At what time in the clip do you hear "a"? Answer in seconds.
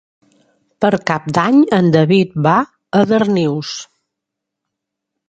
3.01-3.03